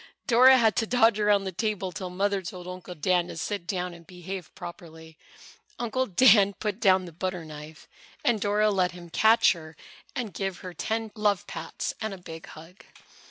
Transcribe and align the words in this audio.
Dora 0.25 0.57
had 0.57 0.75
to 0.77 0.87
dodge 0.87 1.19
around 1.19 1.43
the 1.43 1.51
table 1.51 1.91
till 1.91 2.09
Mother 2.09 2.41
told 2.41 2.67
Uncle 2.67 2.95
Dan 2.95 3.27
to 3.27 3.37
sit 3.37 3.67
down 3.67 3.93
and 3.93 4.07
behave 4.07 4.49
properly. 4.55 5.15
Uncle 5.77 6.07
Dan 6.07 6.53
put 6.53 6.79
down 6.79 7.05
the 7.05 7.11
butter 7.11 7.45
knife 7.45 7.87
and 8.25 8.41
Dora 8.41 8.71
let 8.71 8.93
him 8.93 9.11
catch 9.11 9.51
her 9.51 9.77
and 10.15 10.33
give 10.33 10.61
her 10.65 10.73
ten 10.73 11.11
love 11.13 11.45
pats 11.45 11.93
and 12.01 12.15
a 12.15 12.17
big 12.17 12.47
hug. 12.47 12.77